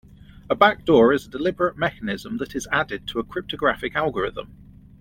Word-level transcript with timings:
A 0.49 0.55
backdoor 0.55 1.13
is 1.13 1.27
a 1.27 1.29
deliberate 1.29 1.77
mechanism 1.77 2.37
that 2.37 2.55
is 2.55 2.67
added 2.71 3.05
to 3.09 3.19
a 3.19 3.23
cryptographic 3.23 3.95
algorithm. 3.95 4.51